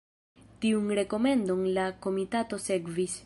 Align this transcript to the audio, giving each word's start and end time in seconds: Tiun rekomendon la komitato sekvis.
Tiun 0.63 0.87
rekomendon 1.01 1.63
la 1.77 1.85
komitato 2.07 2.63
sekvis. 2.67 3.19